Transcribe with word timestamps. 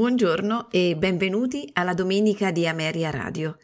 Buongiorno 0.00 0.70
e 0.70 0.96
benvenuti 0.96 1.68
alla 1.74 1.92
domenica 1.92 2.50
di 2.50 2.66
Ameria 2.66 3.10
Radio. 3.10 3.58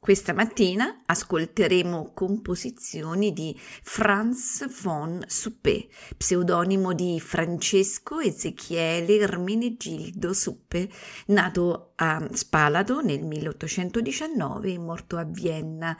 Questa 0.00 0.32
mattina 0.32 1.02
ascolteremo 1.06 2.10
composizioni 2.12 3.32
di 3.32 3.56
Franz 3.56 4.68
von 4.82 5.22
Suppé, 5.28 5.86
pseudonimo 6.16 6.92
di 6.92 7.20
Francesco 7.20 8.18
Ezechiele 8.18 9.18
Ermenegildo 9.18 10.32
Suppe, 10.32 10.90
nato 11.26 11.92
a 11.94 12.28
Spalato 12.32 13.00
nel 13.00 13.22
1819 13.22 14.72
e 14.72 14.78
morto 14.78 15.18
a 15.18 15.22
Vienna 15.22 15.96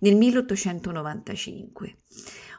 nel 0.00 0.16
1895. 0.16 1.96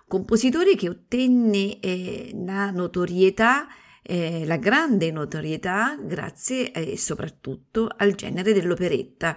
Compositore 0.08 0.76
che 0.76 0.90
ottenne 0.90 1.80
eh, 1.80 2.32
la 2.34 2.72
notorietà 2.72 3.68
eh, 4.08 4.46
la 4.46 4.58
grande 4.58 5.12
notorietà 5.12 5.98
grazie 6.00 6.72
eh, 6.72 6.98
soprattutto 6.98 7.90
al 7.98 8.14
genere 8.14 8.54
dell'operetta, 8.54 9.36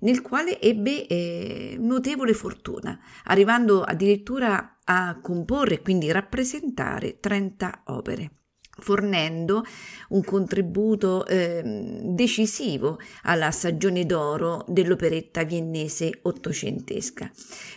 nel 0.00 0.20
quale 0.20 0.60
ebbe 0.60 1.06
eh, 1.06 1.76
notevole 1.78 2.34
fortuna, 2.34 3.00
arrivando 3.24 3.82
addirittura 3.82 4.78
a 4.84 5.18
comporre 5.20 5.76
e 5.76 5.82
quindi 5.82 6.10
rappresentare 6.10 7.20
30 7.20 7.84
opere 7.86 8.41
fornendo 8.82 9.64
un 10.08 10.24
contributo 10.24 11.24
eh, 11.26 12.00
decisivo 12.02 12.98
alla 13.22 13.50
stagione 13.50 14.04
d'oro 14.04 14.64
dell'operetta 14.66 15.44
viennese 15.44 16.18
ottocentesca. 16.22 17.30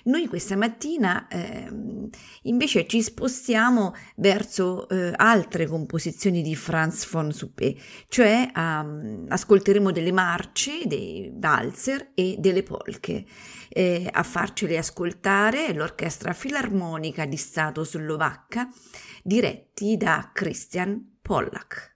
Noi 0.05 0.27
questa 0.27 0.57
mattina 0.57 1.27
eh, 1.27 1.69
invece 2.43 2.87
ci 2.87 3.01
spostiamo 3.01 3.93
verso 4.17 4.89
eh, 4.89 5.13
altre 5.15 5.67
composizioni 5.67 6.41
di 6.41 6.55
Franz 6.55 7.07
von 7.09 7.31
Suppé, 7.31 7.75
cioè 8.07 8.51
um, 8.55 9.25
ascolteremo 9.27 9.91
delle 9.91 10.11
marce, 10.11 10.81
dei 10.85 11.31
valzer 11.33 12.11
e 12.15 12.35
delle 12.39 12.63
polche. 12.63 13.25
Eh, 13.69 14.07
a 14.11 14.23
farcele 14.23 14.77
ascoltare 14.77 15.73
l'Orchestra 15.73 16.33
Filarmonica 16.33 17.25
di 17.25 17.37
Stato 17.37 17.83
Slovacca 17.83 18.67
diretti 19.23 19.97
da 19.97 20.31
Christian 20.33 21.17
Pollack. 21.21 21.95